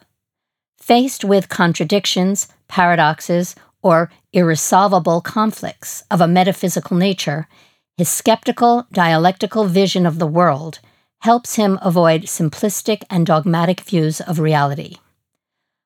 Faced 0.79 1.25
with 1.25 1.49
contradictions, 1.49 2.49
paradoxes, 2.69 3.57
or 3.83 4.11
irresolvable 4.33 5.21
conflicts 5.21 6.05
of 6.11 6.21
a 6.21 6.29
metaphysical 6.29 6.97
nature, 6.97 7.49
his 7.97 8.09
skeptical, 8.09 8.87
dialectical 8.93 9.65
vision 9.65 10.07
of 10.07 10.19
the 10.19 10.27
world 10.27 10.81
helps 11.21 11.57
him 11.57 11.79
avoid 11.83 12.23
simplistic 12.23 13.03
and 13.11 13.27
dogmatic 13.27 13.81
views 13.81 14.21
of 14.21 14.39
reality. 14.39 14.97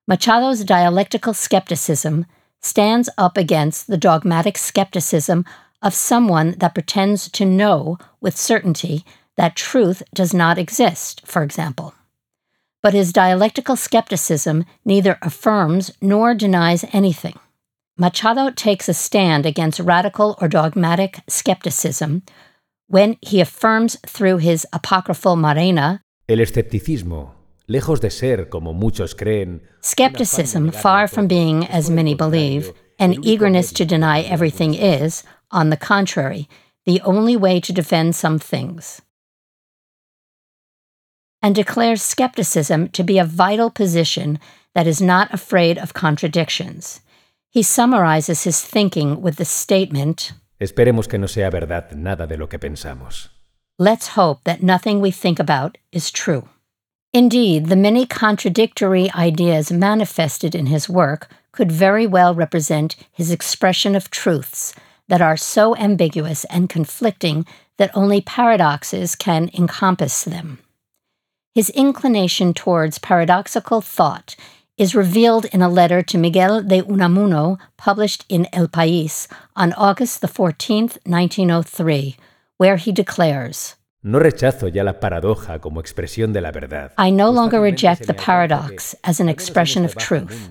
Machado's 0.07 0.65
dialectical 0.65 1.35
skepticism 1.35 2.27
stands 2.61 3.09
up 3.19 3.37
against 3.37 3.87
the 3.87 3.97
dogmatic 3.97 4.57
skepticism 4.59 5.45
of 5.83 5.95
someone 5.95 6.55
that 6.59 6.75
pretends 6.75 7.29
to 7.31 7.45
know 7.45 7.99
with 8.21 8.37
certainty 8.37 9.05
that 9.37 9.57
truth 9.57 10.03
does 10.15 10.33
not 10.33 10.59
exist, 10.59 11.21
for 11.27 11.43
example. 11.43 11.95
But 12.83 12.95
his 12.95 13.13
dialectical 13.13 13.77
skepticism 13.77 14.65
neither 14.85 15.19
affirms 15.21 15.91
nor 16.01 16.35
denies 16.35 16.85
anything. 16.93 17.39
Machado 17.97 18.51
takes 18.51 18.89
a 18.89 18.95
stand 18.95 19.47
against 19.47 19.81
radical 19.81 20.37
or 20.41 20.49
dogmatic 20.49 21.21
skepticism 21.29 22.23
when 22.89 23.17
he 23.21 23.41
affirms 23.41 23.97
through 24.07 24.39
his 24.39 24.67
apocryphal 24.73 25.37
Mairena 25.37 26.01
El 26.29 26.39
escepticismo, 26.39 27.33
lejos 27.69 28.01
de 28.01 28.11
ser 28.11 28.47
como 28.47 28.73
muchos 28.73 29.15
creen, 29.15 29.61
skepticism, 29.83 30.71
far 30.71 31.07
from 31.07 31.27
being 31.27 31.67
as 31.67 31.91
many 31.91 32.15
believe, 32.15 32.73
an 32.99 33.23
eagerness 33.25 33.73
to 33.73 33.85
deny 33.85 34.23
everything 34.23 34.75
is, 34.75 35.23
on 35.51 35.71
the 35.71 35.77
contrary, 35.77 36.49
the 36.87 37.01
only 37.03 37.37
way 37.37 37.61
to 37.61 37.73
defend 37.73 38.17
some 38.17 38.39
things. 38.39 39.03
And 41.43 41.55
declares 41.55 42.03
skepticism 42.03 42.89
to 42.89 43.03
be 43.03 43.19
a 43.19 43.25
vital 43.25 43.71
position 43.71 44.39
that 44.75 44.87
is 44.87 45.03
not 45.03 45.33
afraid 45.33 45.77
of 45.77 45.93
contradictions. 45.93 47.01
He 47.51 47.63
summarizes 47.63 48.45
his 48.45 48.63
thinking 48.63 49.21
with 49.21 49.37
the 49.37 49.45
statement 49.45 50.33
Esperemos 50.65 51.07
que 51.07 51.19
no 51.19 51.27
sea 51.27 51.51
verdad 51.51 51.93
nada 51.93 52.27
de 52.27 52.39
lo 52.39 52.47
que 52.47 52.59
pensamos. 52.59 53.29
Let's 53.79 54.17
hope 54.17 54.45
that 54.45 54.63
nothing 54.63 54.99
we 55.03 55.11
think 55.11 55.39
about 55.39 55.77
is 55.93 56.11
true. 56.11 56.49
Indeed, 57.13 57.67
the 57.67 57.77
many 57.77 58.07
contradictory 58.07 59.11
ideas 59.15 59.71
manifested 59.71 60.55
in 60.55 60.67
his 60.67 60.89
work 60.89 61.29
could 61.53 61.71
very 61.71 62.07
well 62.07 62.35
represent 62.35 62.97
his 63.13 63.31
expression 63.31 63.95
of 63.95 64.11
truths 64.11 64.75
that 65.07 65.21
are 65.21 65.37
so 65.37 65.77
ambiguous 65.77 66.47
and 66.47 66.71
conflicting 66.71 67.45
that 67.77 67.95
only 67.95 68.23
paradoxes 68.23 69.15
can 69.15 69.51
encompass 69.53 70.25
them. 70.25 70.61
His 71.55 71.69
inclination 71.71 72.55
towards 72.55 72.99
paradoxical 72.99 73.83
thought 73.83 74.35
is 74.77 74.95
revealed 74.95 75.45
in 75.47 75.63
a 75.63 75.69
letter 75.69 76.03
to 76.03 76.19
Miguel 76.19 76.63
de 76.63 76.83
Unamuno 76.83 77.59
published 77.77 78.25
in 78.29 78.49
El 78.53 78.69
País 78.69 79.29
on 79.55 79.73
August 79.75 80.21
the 80.21 80.27
14th, 80.29 80.99
1903, 81.07 82.17
where 82.57 82.77
he 82.77 82.93
declares, 82.93 83.77
No 84.03 84.19
rechazo 84.19 84.67
ya 84.69 84.83
la 84.83 85.01
paradoja 85.01 85.61
como 85.61 85.81
expresión 85.81 86.33
de 86.33 86.41
la 86.41 86.51
verdad. 86.51 86.93
I 86.99 87.11
no 87.11 87.31
longer 87.31 87.61
reject 87.61 88.07
the 88.07 88.13
paradox 88.15 88.95
as 89.03 89.19
an 89.21 89.29
expression 89.31 89.85
of 89.85 89.97
truth, 89.97 90.51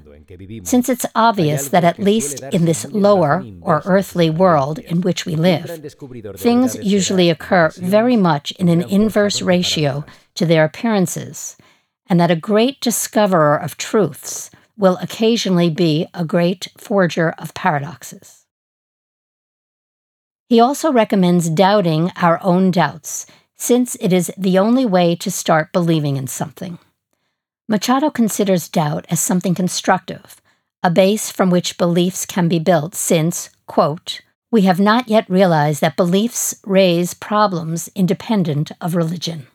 since 0.63 0.89
it's 0.89 1.05
obvious 1.13 1.67
that 1.69 1.83
at 1.83 1.99
least 1.99 2.41
in 2.51 2.65
this 2.65 2.85
lower 2.91 3.45
or 3.61 3.83
earthly 3.85 4.29
world 4.29 4.79
in 4.79 5.01
which 5.01 5.27
we 5.27 5.35
live, 5.35 5.69
things 6.37 6.75
usually 6.81 7.29
occur 7.29 7.69
very 7.75 8.15
much 8.15 8.51
in 8.53 8.69
an 8.69 8.81
inverse 8.89 9.41
ratio 9.41 10.03
to 10.33 10.47
their 10.47 10.63
appearances, 10.63 11.55
and 12.07 12.19
that 12.19 12.31
a 12.31 12.35
great 12.35 12.81
discoverer 12.81 13.55
of 13.55 13.77
truths 13.77 14.51
will 14.77 14.97
occasionally 15.01 15.69
be 15.69 16.07
a 16.13 16.25
great 16.25 16.67
forger 16.77 17.31
of 17.37 17.53
paradoxes. 17.53 18.45
He 20.49 20.59
also 20.59 20.91
recommends 20.91 21.49
doubting 21.49 22.11
our 22.15 22.39
own 22.43 22.71
doubts, 22.71 23.25
since 23.55 23.95
it 23.95 24.11
is 24.11 24.31
the 24.37 24.59
only 24.59 24.85
way 24.85 25.15
to 25.15 25.31
start 25.31 25.71
believing 25.71 26.17
in 26.17 26.27
something. 26.27 26.79
Machado 27.67 28.09
considers 28.09 28.67
doubt 28.67 29.05
as 29.09 29.19
something 29.19 29.55
constructive, 29.55 30.41
a 30.83 30.91
base 30.91 31.31
from 31.31 31.49
which 31.49 31.77
beliefs 31.77 32.25
can 32.25 32.49
be 32.49 32.59
built, 32.59 32.93
since, 32.93 33.49
quote, 33.67 34.21
we 34.51 34.63
have 34.63 34.79
not 34.79 35.07
yet 35.07 35.27
realized 35.29 35.81
that 35.81 35.95
beliefs 35.95 36.53
raise 36.65 37.13
problems 37.13 37.89
independent 37.95 38.71
of 38.81 38.95
religion. 38.95 39.47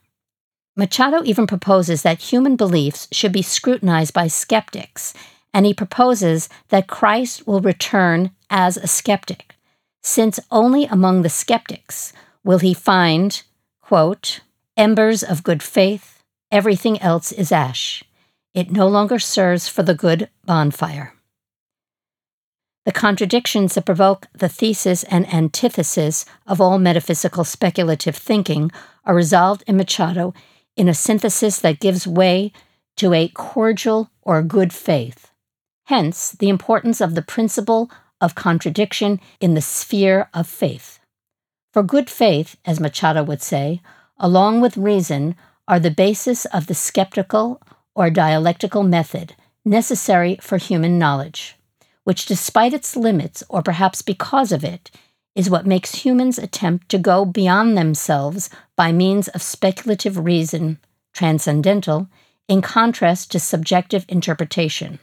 Machado 0.79 1.25
even 1.25 1.49
proposes 1.49 2.03
that 2.03 2.31
human 2.31 2.55
beliefs 2.55 3.09
should 3.11 3.33
be 3.33 3.43
scrutinized 3.43 4.15
by 4.15 4.29
skeptics, 4.29 5.13
and 5.53 5.67
he 5.67 5.75
proposes 5.75 6.49
that 6.69 6.87
Christ 6.87 7.49
will 7.49 7.61
return 7.61 8.31
as 8.49 8.77
a 8.77 8.87
skeptic, 8.87 9.57
since 10.05 10.39
only 10.53 10.85
among 10.85 11.23
the 11.23 11.29
skeptics 11.29 12.13
will 12.45 12.61
he 12.61 12.75
find, 12.75 13.43
quote, 13.83 14.39
embers 14.77 15.25
of 15.25 15.43
good 15.43 15.65
faith, 15.65 16.23
everything 16.53 17.03
else 17.03 17.33
is 17.33 17.51
ash. 17.51 18.05
It 18.55 18.71
no 18.71 18.87
longer 18.87 19.19
serves 19.19 19.67
for 19.67 19.83
the 19.83 19.95
good 19.95 20.29
bonfire. 20.47 21.13
The 22.87 22.93
contradictions 22.93 23.75
that 23.75 23.85
provoke 23.85 24.29
the 24.33 24.49
thesis 24.49 25.03
and 25.05 25.27
antithesis 25.35 26.25
of 26.47 26.61
all 26.61 26.79
metaphysical 26.79 27.43
speculative 27.43 28.15
thinking 28.15 28.71
are 29.05 29.15
resolved 29.17 29.65
in 29.67 29.77
Machado 29.77 30.33
in 30.79 30.89
a 30.89 30.95
synthesis 30.95 31.59
that 31.59 31.81
gives 31.81 32.07
way 32.07 32.53
to 32.97 33.13
a 33.13 33.29
cordial 33.29 34.11
or 34.23 34.43
good 34.43 34.73
faith. 34.73 35.33
Hence, 35.87 36.31
the 36.33 36.49
importance 36.49 37.01
of 37.01 37.15
the 37.15 37.23
principle 37.23 37.91
of 38.21 38.35
contradiction 38.35 39.21
in 39.41 39.55
the 39.55 39.61
sphere 39.61 40.31
of 40.33 40.47
faith. 40.47 41.01
For 41.73 41.83
good 41.83 42.09
faith, 42.09 42.57
as 42.65 42.81
Machado 42.81 43.25
would 43.25 43.43
say, 43.43 43.83
along 44.19 44.61
with 44.61 44.77
reason, 44.77 45.35
are 45.67 45.81
the 45.81 45.91
basis 45.91 46.45
of 46.47 46.67
the 46.67 46.75
skeptical 46.75 47.61
or 47.95 48.09
dialectical 48.09 48.85
method 48.85 49.35
necessary 49.65 50.39
for 50.41 50.59
human 50.59 50.99
knowledge, 50.99 51.57
which, 52.05 52.27
despite 52.27 52.73
its 52.73 52.97
limits, 52.97 53.43
or 53.49 53.63
perhaps 53.63 54.01
because 54.01 54.53
of 54.53 54.65
it, 54.65 54.91
is 55.35 55.51
what 55.51 55.67
makes 55.67 56.05
humans 56.05 56.39
attempt 56.39 56.89
to 56.89 56.99
go 56.99 57.25
beyond 57.25 57.77
themselves 57.77 58.51
by 58.77 58.93
means 58.93 59.29
of 59.29 59.43
speculative 59.43 60.19
reason, 60.19 60.79
transcendental, 61.13 62.09
in 62.49 62.63
contrast 62.63 63.31
to 63.33 63.39
subjective 63.39 64.05
interpretation. 64.09 64.99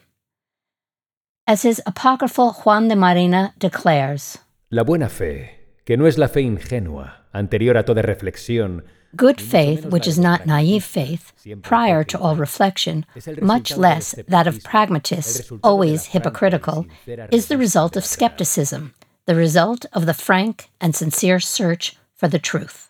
As 1.48 1.62
his 1.62 1.82
apocryphal 1.86 2.53
Juan 2.53 2.88
de 2.88 2.96
Mairena 2.96 3.53
declares, 3.60 4.39
La 4.72 4.84
buena 4.84 5.10
fe, 5.10 5.51
que 5.86 5.96
no 5.96 6.05
es 6.05 6.17
la 6.17 6.27
fe 6.27 6.41
ingenua, 6.41 7.12
anterior 7.34 7.77
a 7.77 7.84
toda 7.84 8.01
reflexión, 8.01 8.82
Good 9.15 9.39
faith, 9.39 9.86
which 9.86 10.08
is 10.08 10.20
not 10.20 10.46
naive 10.46 10.84
faith, 10.84 11.32
prior 11.62 12.03
to 12.03 12.20
all 12.20 12.36
reflection, 12.36 13.05
much 13.41 13.77
less 13.77 14.15
that 14.27 14.48
of 14.48 14.62
pragmatists, 14.63 15.51
always 15.63 16.08
hypocritical, 16.08 16.86
is 17.32 17.48
the 17.48 17.58
result 17.58 17.96
of 17.96 18.03
skepticism, 18.03 18.94
the 19.25 19.36
result 19.36 19.86
of 19.94 20.05
the 20.05 20.13
frank 20.13 20.70
and 20.79 20.96
sincere 20.96 21.39
search 21.39 21.98
for 22.15 22.27
the 22.27 22.39
truth. 22.39 22.89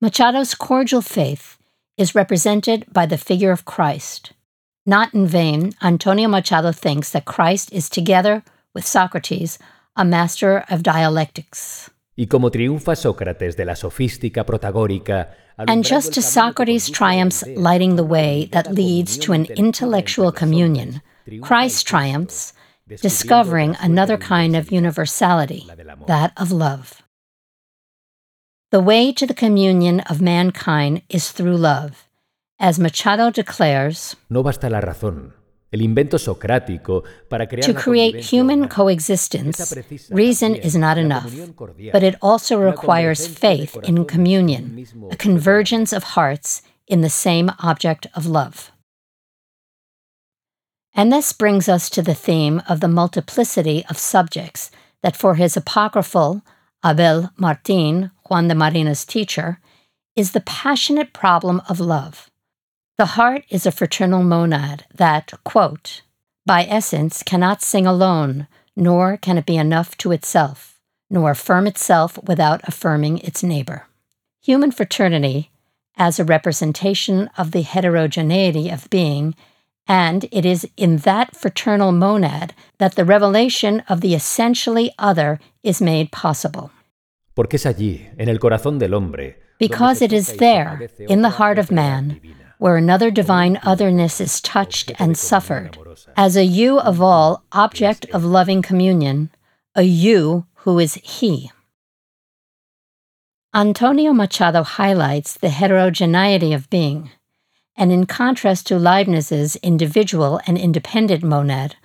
Machado's 0.00 0.54
cordial 0.54 1.02
faith 1.02 1.58
is 1.96 2.14
represented 2.14 2.84
by 2.92 3.06
the 3.06 3.18
figure 3.18 3.52
of 3.52 3.64
Christ. 3.64 4.32
Not 4.84 5.14
in 5.14 5.26
vain, 5.26 5.74
Antonio 5.80 6.28
Machado 6.28 6.72
thinks 6.72 7.10
that 7.10 7.24
Christ 7.24 7.72
is 7.72 7.88
together 7.88 8.42
with 8.74 8.84
Socrates 8.84 9.58
a 9.94 10.04
master 10.04 10.64
of 10.68 10.82
dialectics. 10.82 11.90
Y 12.16 12.26
como 12.26 12.50
triunfa 12.50 12.96
Sócrates 12.96 13.56
de 13.56 13.64
la 13.64 13.74
sofística 13.74 14.44
protagórica, 14.44 15.28
And 15.56 15.84
just 15.84 16.16
as 16.16 16.30
Socrates 16.30 16.90
triumphs 16.90 17.44
lighting 17.56 17.96
the 17.96 18.04
way 18.04 18.48
that 18.52 18.72
leads 18.72 19.16
to 19.18 19.32
an 19.32 19.46
intellectual 19.56 20.32
communion, 20.32 21.02
Christ 21.42 21.86
triumphs 21.86 22.52
discovering 22.88 23.76
another 23.80 24.16
kind 24.16 24.56
of 24.56 24.72
universality, 24.72 25.66
that 26.06 26.32
of 26.36 26.52
love. 26.52 27.02
The 28.70 28.80
way 28.80 29.12
to 29.12 29.26
the 29.26 29.34
communion 29.34 30.00
of 30.00 30.22
mankind 30.22 31.02
is 31.08 31.30
through 31.30 31.56
love. 31.56 32.08
As 32.58 32.78
Machado 32.78 33.30
declares, 33.30 34.16
no 34.30 34.42
basta 34.42 34.70
la 34.70 34.80
razón, 34.80 35.34
el 35.72 35.80
invento 35.80 36.18
socrático 36.18 37.02
para 37.28 37.46
crear 37.46 37.64
to 37.64 37.74
create 37.74 38.20
human 38.20 38.68
coexistence, 38.68 39.74
reason 40.10 40.54
is 40.54 40.76
not 40.76 40.96
enough, 40.96 41.34
but 41.92 42.02
it 42.02 42.14
also 42.22 42.58
requires 42.58 43.26
faith 43.26 43.76
in 43.76 43.80
corazón 43.80 43.88
en 43.88 43.98
un 43.98 44.04
communion, 44.04 44.86
a 45.10 45.16
convergence 45.16 45.92
of 45.92 46.14
hearts 46.14 46.62
in 46.86 47.00
the 47.00 47.10
same 47.10 47.50
object 47.58 48.06
of 48.14 48.26
love. 48.26 48.70
And 50.94 51.12
this 51.12 51.32
brings 51.32 51.68
us 51.68 51.88
to 51.90 52.02
the 52.02 52.14
theme 52.14 52.62
of 52.68 52.80
the 52.80 52.88
multiplicity 52.88 53.84
of 53.88 53.98
subjects 53.98 54.70
that 55.02 55.16
for 55.16 55.36
his 55.36 55.56
apocryphal 55.56 56.42
Abel 56.84 57.30
Martin, 57.36 58.10
Juan 58.28 58.48
de 58.48 58.54
Mairena's 58.54 59.04
teacher, 59.04 59.60
is 60.16 60.32
the 60.32 60.40
passionate 60.40 61.12
problem 61.12 61.62
of 61.68 61.80
love. 61.80 62.30
The 62.98 63.06
heart 63.06 63.44
is 63.48 63.64
a 63.64 63.72
fraternal 63.72 64.22
monad 64.22 64.84
that, 64.94 65.32
quote, 65.44 66.02
by 66.44 66.64
essence 66.64 67.22
cannot 67.22 67.62
sing 67.62 67.86
alone, 67.86 68.46
nor 68.76 69.16
can 69.16 69.38
it 69.38 69.46
be 69.46 69.56
enough 69.56 69.96
to 69.98 70.12
itself, 70.12 70.78
nor 71.08 71.30
affirm 71.30 71.66
itself 71.66 72.18
without 72.22 72.60
affirming 72.64 73.18
its 73.18 73.42
neighbor. 73.42 73.86
Human 74.42 74.72
fraternity, 74.72 75.50
as 75.96 76.18
a 76.18 76.24
representation 76.24 77.30
of 77.38 77.52
the 77.52 77.62
heterogeneity 77.62 78.68
of 78.68 78.90
being, 78.90 79.34
and 79.86 80.26
it 80.30 80.44
is 80.44 80.66
in 80.76 80.98
that 80.98 81.36
fraternal 81.36 81.92
monad 81.92 82.54
that 82.78 82.94
the 82.94 83.04
revelation 83.04 83.82
of 83.88 84.00
the 84.00 84.14
essentially 84.14 84.92
other 84.98 85.38
is 85.62 85.80
made 85.80 86.10
possible. 86.12 86.70
Porque 87.34 87.54
es 87.54 87.64
allí, 87.64 88.08
en 88.18 88.28
el 88.28 88.38
corazón 88.38 88.78
del 88.78 88.94
hombre, 88.94 89.36
Because 89.58 90.02
it 90.02 90.12
is 90.12 90.28
toca 90.28 90.32
y 90.32 90.36
se 90.36 90.38
there, 90.38 90.88
in 91.08 91.22
the 91.22 91.36
heart 91.38 91.58
of 91.58 91.70
man, 91.70 92.20
where 92.58 92.76
another 92.76 93.10
divine 93.10 93.58
otherness 93.64 94.20
is 94.20 94.40
touched 94.40 94.92
and 94.98 95.16
suffered, 95.16 95.78
as 96.16 96.36
a 96.36 96.44
you 96.44 96.78
of 96.78 97.00
all, 97.00 97.44
object 97.52 98.06
of 98.12 98.24
loving 98.24 98.60
communion, 98.62 99.30
a 99.74 99.82
you 99.82 100.46
who 100.64 100.78
is 100.78 100.94
he. 100.94 101.50
Antonio 103.54 104.12
Machado 104.12 104.62
highlights 104.62 105.34
the 105.34 105.50
heterogeneity 105.50 106.52
of 106.52 106.70
being, 106.70 107.10
and 107.76 107.92
in 107.92 108.06
contrast 108.06 108.66
to 108.66 108.78
Leibniz's 108.78 109.56
individual 109.56 110.40
and 110.46 110.58
independent 110.58 111.22
monad, 111.22 111.76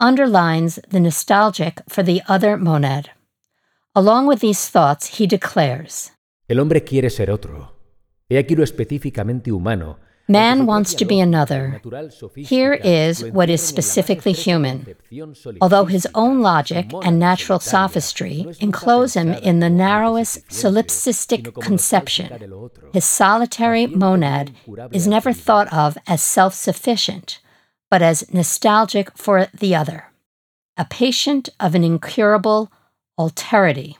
underlines 0.00 0.78
the 0.88 1.00
nostalgic 1.00 1.80
for 1.88 2.02
the 2.02 2.22
other 2.28 2.56
monad. 2.56 3.10
Along 3.94 4.26
with 4.26 4.40
these 4.40 4.68
thoughts, 4.68 5.18
he 5.18 5.26
declares 5.26 6.10
El 6.48 6.60
hombre 6.60 6.84
quiere 6.84 7.10
ser 7.10 7.30
otro. 7.30 7.72
He 8.28 8.36
aquí 8.36 8.54
lo 8.56 8.64
específicamente 8.64 9.50
humano. 9.50 9.98
Man 10.28 10.66
wants 10.66 10.94
to 10.94 11.04
be 11.04 11.20
another. 11.20 11.80
Here 12.34 12.74
is 12.74 13.22
what 13.22 13.22
encierra 13.22 13.30
en 13.30 13.34
la 13.36 13.54
is 13.54 13.62
specifically 13.62 14.32
human. 14.32 14.96
although 15.60 15.84
his 15.84 16.08
own 16.14 16.40
logic 16.40 16.90
and 17.04 17.18
natural 17.18 17.60
sophistry 17.60 18.42
no 18.42 18.50
es 18.50 18.60
nunca 18.60 18.64
enclose 18.64 19.14
him 19.14 19.32
in 19.34 19.60
the 19.60 19.70
narrowest 19.70 20.48
solipsistic 20.48 21.60
conception. 21.62 22.26
nostálgica 22.26 22.38
de 22.40 22.46
lo 22.48 22.64
otro. 22.64 22.90
His 22.92 23.04
solitary 23.04 23.86
monad 23.86 24.52
is 24.92 25.06
never 25.06 25.32
thought 25.32 25.72
of 25.72 25.96
as 26.08 26.22
self 26.22 26.54
sufficient, 26.54 27.38
but 27.88 28.02
as 28.02 28.32
nostalgic 28.32 29.16
for 29.16 29.46
the 29.54 29.76
other, 29.76 30.10
a 30.76 30.84
patient 30.84 31.48
of 31.60 31.74
an 31.76 31.84
incurable 31.84 32.72
alterity. 33.18 33.96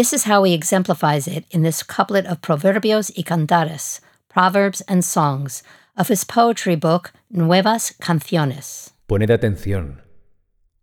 This 0.00 0.14
is 0.14 0.24
how 0.24 0.44
he 0.44 0.54
exemplifies 0.54 1.28
it 1.28 1.44
in 1.50 1.60
this 1.60 1.82
couplet 1.82 2.24
of 2.24 2.40
Proverbios 2.40 3.10
y 3.18 3.22
Cantares, 3.22 4.00
Proverbs 4.30 4.80
and 4.88 5.04
Songs, 5.04 5.62
of 5.94 6.08
his 6.08 6.24
poetry 6.24 6.74
book 6.74 7.12
Nuevas 7.30 7.92
Canciones. 8.00 8.92
Poned 9.06 9.28
atención. 9.28 10.00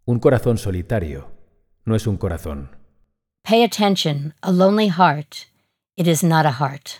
Un 0.05 0.19
corazón 0.19 0.59
solitario 0.59 1.31
no 1.87 1.95
es 1.95 2.05
un 2.05 2.19
corazón. 2.19 2.67
Pay 3.43 3.63
attention, 3.63 4.35
a 4.43 4.51
lonely 4.51 4.89
heart, 4.89 5.47
it 5.95 6.07
is 6.07 6.21
not 6.21 6.45
a 6.45 6.59
heart. 6.61 6.99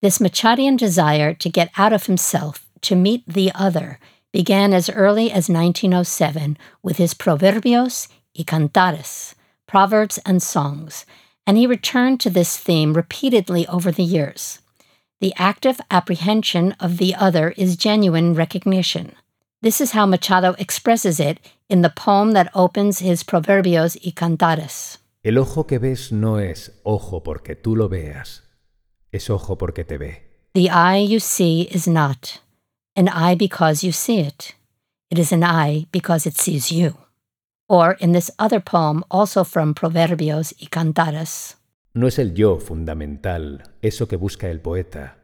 This 0.00 0.18
Machadian 0.18 0.78
desire 0.78 1.34
to 1.34 1.50
get 1.50 1.70
out 1.76 1.92
of 1.92 2.06
himself, 2.06 2.64
to 2.80 2.96
meet 2.96 3.22
the 3.26 3.52
other, 3.54 3.98
began 4.32 4.72
as 4.72 4.88
early 4.88 5.30
as 5.30 5.50
1907 5.50 6.56
with 6.82 6.96
his 6.96 7.12
Proverbios 7.12 8.08
y 8.34 8.44
Cantares, 8.44 9.34
Proverbs 9.72 10.18
and 10.26 10.42
Songs, 10.42 11.06
and 11.46 11.56
he 11.56 11.66
returned 11.66 12.20
to 12.20 12.28
this 12.28 12.58
theme 12.58 12.92
repeatedly 12.92 13.66
over 13.68 13.90
the 13.90 14.02
years. 14.02 14.58
The 15.22 15.32
active 15.38 15.80
apprehension 15.90 16.72
of 16.78 16.98
the 16.98 17.14
other 17.14 17.54
is 17.56 17.78
genuine 17.78 18.34
recognition. 18.34 19.12
This 19.62 19.80
is 19.80 19.92
how 19.92 20.04
Machado 20.04 20.54
expresses 20.58 21.18
it 21.18 21.40
in 21.70 21.80
the 21.80 21.88
poem 21.88 22.32
that 22.32 22.50
opens 22.54 22.98
his 22.98 23.24
Proverbios 23.24 23.96
y 24.04 24.12
Cantares. 24.14 24.98
El 25.24 25.38
ojo 25.38 25.62
que 25.62 25.78
ves 25.78 26.12
no 26.12 26.36
es 26.36 26.68
ojo 26.84 27.20
porque 27.20 27.54
tú 27.54 27.74
lo 27.74 27.88
veas, 27.88 28.42
es 29.10 29.30
ojo 29.30 29.56
porque 29.56 29.88
te 29.88 29.96
ve. 29.96 30.18
The 30.52 30.68
eye 30.68 30.98
you 30.98 31.18
see 31.18 31.62
is 31.62 31.88
not 31.88 32.42
an 32.94 33.08
eye 33.08 33.36
because 33.36 33.82
you 33.82 33.92
see 33.92 34.20
it. 34.20 34.54
It 35.10 35.18
is 35.18 35.32
an 35.32 35.42
eye 35.42 35.86
because 35.90 36.26
it 36.26 36.36
sees 36.36 36.70
you. 36.70 36.98
Or 37.72 37.92
in 38.00 38.12
this 38.12 38.30
other 38.38 38.60
poem, 38.60 39.02
also 39.10 39.44
from 39.44 39.72
Proverbios 39.74 40.52
y 40.60 40.66
Cantares, 40.70 41.56
No 41.94 42.06
es 42.06 42.18
el 42.18 42.34
yo 42.34 42.58
fundamental, 42.58 43.62
eso 43.82 44.04
que 44.06 44.18
busca 44.18 44.48
el 44.50 44.58
poeta, 44.60 45.14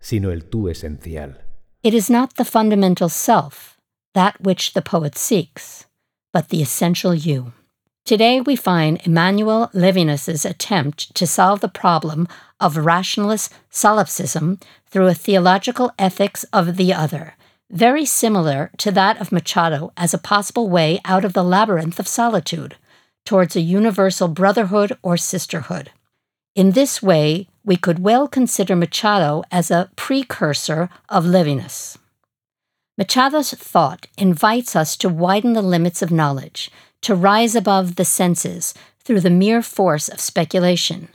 sino 0.00 0.30
el 0.30 0.42
tú 0.50 0.68
esencial. 0.68 1.36
it 1.82 1.94
is 1.94 2.10
not 2.10 2.34
the 2.36 2.44
fundamental 2.44 3.08
self, 3.08 3.78
that 4.14 4.38
which 4.40 4.72
the 4.74 4.82
poet 4.82 5.16
seeks, 5.16 5.86
but 6.32 6.48
the 6.50 6.60
essential 6.62 7.14
you. 7.14 7.52
Today 8.04 8.40
we 8.40 8.54
find 8.56 9.00
Emmanuel 9.06 9.70
Levinas's 9.74 10.44
attempt 10.44 11.14
to 11.14 11.26
solve 11.26 11.60
the 11.60 11.68
problem 11.68 12.28
of 12.60 12.76
rationalist 12.76 13.50
solipsism 13.70 14.58
through 14.90 15.06
a 15.08 15.14
theological 15.14 15.90
ethics 15.98 16.44
of 16.52 16.76
the 16.76 16.92
other, 16.92 17.34
very 17.74 18.04
similar 18.04 18.70
to 18.78 18.92
that 18.92 19.20
of 19.20 19.32
Machado 19.32 19.92
as 19.96 20.14
a 20.14 20.18
possible 20.18 20.70
way 20.70 21.00
out 21.04 21.24
of 21.24 21.32
the 21.32 21.42
labyrinth 21.42 21.98
of 21.98 22.06
solitude, 22.06 22.76
towards 23.24 23.56
a 23.56 23.60
universal 23.60 24.28
brotherhood 24.28 24.96
or 25.02 25.16
sisterhood. 25.16 25.90
In 26.54 26.70
this 26.70 27.02
way, 27.02 27.48
we 27.64 27.76
could 27.76 27.98
well 27.98 28.28
consider 28.28 28.76
Machado 28.76 29.42
as 29.50 29.70
a 29.70 29.90
precursor 29.96 30.88
of 31.08 31.24
Levinas. 31.24 31.98
Machado's 32.96 33.52
thought 33.52 34.06
invites 34.16 34.76
us 34.76 34.96
to 34.98 35.08
widen 35.08 35.54
the 35.54 35.62
limits 35.62 36.00
of 36.00 36.12
knowledge, 36.12 36.70
to 37.00 37.14
rise 37.14 37.56
above 37.56 37.96
the 37.96 38.04
senses 38.04 38.72
through 39.02 39.20
the 39.20 39.30
mere 39.30 39.62
force 39.62 40.08
of 40.08 40.20
speculation, 40.20 41.08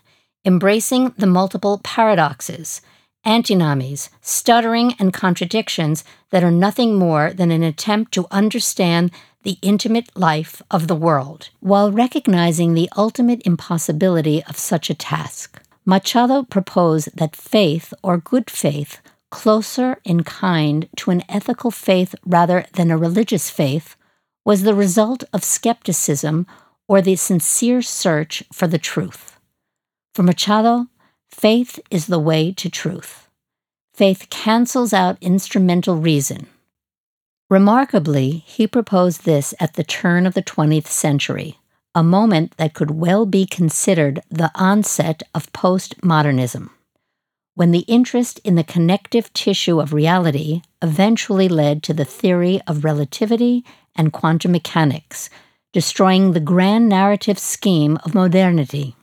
embracing 0.44 1.14
the 1.18 1.28
multiple 1.28 1.80
paradoxes, 1.84 2.82
antinomies, 3.26 4.10
stuttering, 4.22 4.94
and 5.00 5.14
contradictions 5.14 6.04
that 6.32 6.44
are 6.44 6.52
nothing 6.52 6.96
more 6.96 7.32
than 7.34 7.52
an 7.52 7.64
attempt 7.64 8.12
to 8.14 8.28
understand 8.32 9.12
the 9.44 9.58
intimate 9.62 10.10
life 10.18 10.62
of 10.70 10.88
the 10.88 10.96
world, 10.96 11.50
while 11.60 11.92
recognizing 11.92 12.74
the 12.74 12.90
ultimate 12.98 13.42
impossibility 13.46 14.44
of 14.44 14.58
such 14.58 14.90
a 14.90 14.96
task. 14.96 15.62
Machado 15.86 16.44
proposed 16.44 17.16
that 17.18 17.36
faith, 17.36 17.94
or 18.04 18.18
good 18.18 18.50
faith, 18.50 19.00
closer 19.32 20.00
in 20.04 20.24
kind 20.24 20.90
to 20.98 21.12
an 21.12 21.24
ethical 21.30 21.72
faith 21.72 22.16
rather 22.26 22.66
than 22.74 22.92
a 22.92 22.98
religious 22.98 23.50
faith, 23.50 23.96
was 24.44 24.64
the 24.64 24.76
result 24.76 25.24
of 25.32 25.44
skepticism 25.44 26.46
or 26.88 27.02
the 27.02 27.16
sincere 27.16 27.82
search 27.82 28.44
for 28.52 28.68
the 28.68 28.78
truth. 28.78 29.40
For 30.14 30.24
Machado, 30.24 30.88
faith 31.32 31.80
is 31.90 32.08
the 32.08 32.20
way 32.20 32.52
to 32.54 32.70
truth. 32.70 33.30
Faith 33.94 34.28
cancels 34.30 34.94
out 34.94 35.18
instrumental 35.22 35.96
reason. 35.96 36.48
Remarkably, 37.50 38.44
he 38.46 38.68
proposed 38.68 39.26
this 39.26 39.54
at 39.60 39.74
the 39.74 39.84
turn 39.84 40.26
of 40.26 40.36
the 40.36 40.44
20th 40.44 40.88
century, 40.88 41.58
a 41.96 42.04
moment 42.04 42.56
that 42.58 42.74
could 42.74 42.92
well 42.92 43.26
be 43.26 43.46
considered 43.46 44.22
the 44.30 44.52
onset 44.56 45.24
of 45.34 45.52
postmodernism, 45.52 46.70
when 47.56 47.72
the 47.72 47.86
interest 47.88 48.40
in 48.44 48.56
the 48.56 48.64
connective 48.64 49.34
tissue 49.34 49.82
of 49.82 49.94
reality 49.94 50.62
eventually 50.82 51.50
led 51.50 51.82
to 51.84 51.94
the 51.94 52.06
theory 52.06 52.62
of 52.68 52.86
relativity 52.86 53.66
and 53.96 54.14
quantum 54.14 54.52
mechanics, 54.52 55.30
destroying 55.74 56.32
the 56.32 56.40
grand 56.40 56.88
narrative 56.88 57.40
scheme 57.40 57.98
of 58.06 58.14
modernity. 58.14 58.96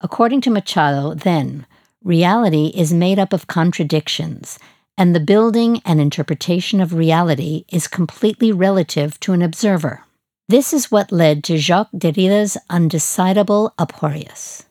According 0.00 0.42
to 0.42 0.50
Machado, 0.50 1.14
then, 1.14 1.66
reality 2.04 2.72
is 2.74 2.92
made 2.92 3.18
up 3.18 3.32
of 3.32 3.46
contradictions 3.46 4.58
and 4.98 5.14
the 5.14 5.20
building 5.20 5.80
and 5.84 6.00
interpretation 6.00 6.80
of 6.80 6.94
reality 6.94 7.64
is 7.68 7.88
completely 7.88 8.52
relative 8.52 9.20
to 9.20 9.32
an 9.32 9.42
observer. 9.42 10.04
This 10.48 10.72
is 10.72 10.90
what 10.90 11.12
led 11.12 11.44
to 11.44 11.58
Jacques 11.58 11.90
Derrida's 11.96 12.56
undecidable 12.70 13.72
Aporias. 13.78 14.64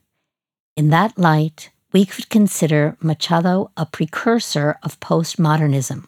In 0.76 0.90
that 0.90 1.18
light, 1.18 1.70
we 1.92 2.06
could 2.06 2.30
consider 2.30 2.98
Machado 3.02 3.72
a 3.78 3.86
precursor 3.86 4.78
of 4.84 5.00
postmodernism, 5.00 6.08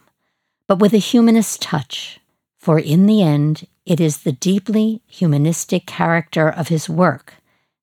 but 0.67 0.79
with 0.79 0.93
a 0.93 0.97
humanist 0.97 1.61
touch, 1.61 2.19
for 2.57 2.79
in 2.79 3.05
the 3.05 3.21
end, 3.21 3.67
it 3.85 3.99
is 3.99 4.19
the 4.23 4.31
deeply 4.31 5.01
humanistic 5.07 5.85
character 5.85 6.49
of 6.49 6.67
his 6.67 6.89
work 6.89 7.35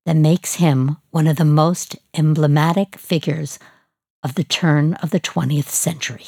that 0.06 0.16
makes 0.16 0.54
him 0.54 0.96
one 1.10 1.26
of 1.26 1.36
the 1.36 1.44
most 1.44 1.96
emblematic 2.14 2.96
figures 2.96 3.58
of 4.22 4.34
the 4.34 4.44
turn 4.44 4.94
of 4.94 5.10
the 5.10 5.20
20th 5.20 5.68
century. 5.68 6.26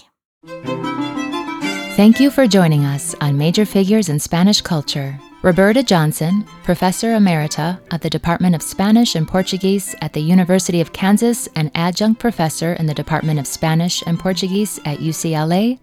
Thank 1.97 2.21
you 2.21 2.31
for 2.31 2.47
joining 2.47 2.85
us 2.85 3.15
on 3.21 3.39
Major 3.39 3.65
Figures 3.65 4.09
in 4.09 4.19
Spanish 4.19 4.61
Culture. 4.61 5.19
Roberta 5.43 5.83
Johnson, 5.83 6.45
Professor 6.65 7.09
Emerita 7.15 7.81
at 7.91 8.03
the 8.03 8.11
Department 8.11 8.55
of 8.55 8.63
Spanish 8.63 9.15
and 9.15 9.29
Portuguese 9.29 9.95
at 10.03 10.13
the 10.13 10.21
University 10.21 10.81
of 10.81 10.93
Kansas 10.93 11.49
and 11.55 11.71
Adjunct 11.75 12.21
Professor 12.21 12.73
in 12.75 12.87
the 12.87 12.95
Department 12.95 13.39
of 13.39 13.47
Spanish 13.47 14.03
and 14.07 14.19
Portuguese 14.19 14.79
at 14.85 14.99
UCLA, 14.99 15.79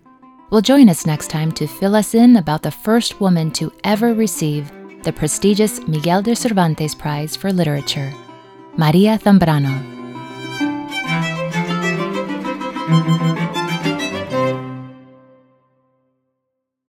will 0.51 0.61
join 0.61 0.89
us 0.89 1.05
next 1.05 1.29
time 1.29 1.51
to 1.53 1.65
fill 1.65 1.95
us 1.95 2.13
in 2.13 2.35
about 2.37 2.61
the 2.61 2.71
first 2.71 3.19
woman 3.19 3.49
to 3.51 3.71
ever 3.83 4.13
receive 4.13 4.71
the 5.03 5.11
prestigious 5.11 5.85
Miguel 5.87 6.21
de 6.21 6.35
Cervantes 6.35 6.95
Prize 6.95 7.35
for 7.35 7.51
Literature, 7.51 8.13
Maria 8.77 9.19
Zambrano. 9.19 9.93